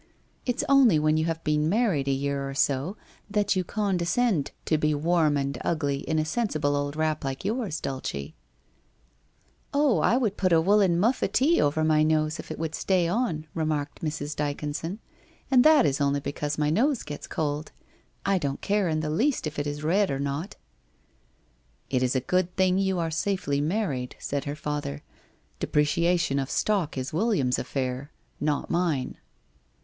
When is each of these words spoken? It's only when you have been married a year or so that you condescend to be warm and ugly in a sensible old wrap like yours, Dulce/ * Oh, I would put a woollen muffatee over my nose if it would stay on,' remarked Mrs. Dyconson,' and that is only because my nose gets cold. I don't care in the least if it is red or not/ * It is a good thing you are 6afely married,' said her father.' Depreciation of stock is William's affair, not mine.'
It's 0.47 0.63
only 0.67 0.97
when 0.97 1.17
you 1.17 1.25
have 1.25 1.43
been 1.43 1.69
married 1.69 2.07
a 2.07 2.11
year 2.11 2.49
or 2.49 2.55
so 2.55 2.97
that 3.29 3.55
you 3.55 3.63
condescend 3.63 4.49
to 4.65 4.79
be 4.79 4.95
warm 4.95 5.37
and 5.37 5.59
ugly 5.63 5.99
in 5.99 6.17
a 6.17 6.25
sensible 6.25 6.75
old 6.75 6.95
wrap 6.95 7.23
like 7.23 7.45
yours, 7.45 7.79
Dulce/ 7.79 8.31
* 8.89 9.73
Oh, 9.75 9.99
I 9.99 10.17
would 10.17 10.37
put 10.37 10.51
a 10.51 10.59
woollen 10.59 10.97
muffatee 10.99 11.61
over 11.61 11.83
my 11.83 12.01
nose 12.01 12.39
if 12.39 12.49
it 12.49 12.57
would 12.57 12.73
stay 12.73 13.07
on,' 13.07 13.45
remarked 13.53 14.01
Mrs. 14.01 14.35
Dyconson,' 14.35 14.97
and 15.51 15.63
that 15.63 15.85
is 15.85 16.01
only 16.01 16.19
because 16.19 16.57
my 16.57 16.71
nose 16.71 17.03
gets 17.03 17.27
cold. 17.27 17.71
I 18.25 18.39
don't 18.39 18.59
care 18.59 18.89
in 18.89 19.01
the 19.01 19.09
least 19.11 19.45
if 19.45 19.59
it 19.59 19.67
is 19.67 19.83
red 19.83 20.09
or 20.09 20.17
not/ 20.17 20.55
* 21.25 21.89
It 21.91 22.01
is 22.01 22.15
a 22.15 22.21
good 22.21 22.55
thing 22.55 22.79
you 22.79 22.97
are 22.97 23.09
6afely 23.11 23.61
married,' 23.61 24.15
said 24.17 24.45
her 24.45 24.55
father.' 24.55 25.03
Depreciation 25.59 26.39
of 26.39 26.49
stock 26.49 26.97
is 26.97 27.13
William's 27.13 27.59
affair, 27.59 28.11
not 28.39 28.71
mine.' 28.71 29.17